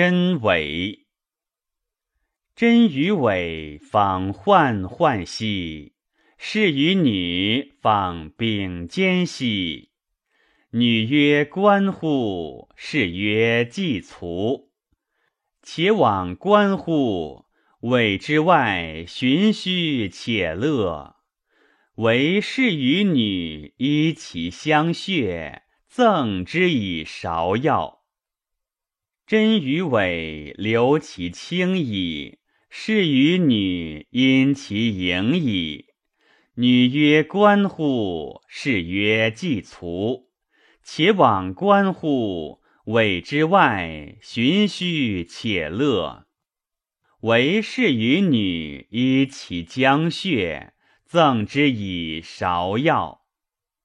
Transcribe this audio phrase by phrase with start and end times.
[0.00, 1.08] 真伪。
[2.54, 5.94] 真与伪，仿幻幻兮；
[6.36, 9.90] 是与女，仿秉兼兮。
[10.70, 14.70] 女曰：“观乎？”是曰：“既卒。”
[15.64, 17.46] 且往观乎？
[17.80, 21.16] 伪之外，寻虚且乐。
[21.96, 27.97] 唯是与女，依其相谑，赠之以芍药。
[29.28, 32.38] 真与伪，留其轻矣。
[32.70, 35.88] 是与女，因其盈矣。
[36.54, 40.30] 女曰：“观乎？”是曰：“既卒。”
[40.82, 42.62] 且往观乎？
[42.86, 46.26] 伪之外，循虚且乐。
[47.20, 50.72] 唯是与女，依其将血，
[51.04, 53.26] 赠之以芍药。